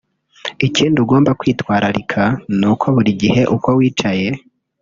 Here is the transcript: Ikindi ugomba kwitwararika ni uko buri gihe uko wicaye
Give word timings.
Ikindi 0.67 0.97
ugomba 1.03 1.31
kwitwararika 1.39 2.21
ni 2.57 2.65
uko 2.71 2.85
buri 2.95 3.11
gihe 3.21 3.41
uko 3.55 3.69
wicaye 3.77 4.27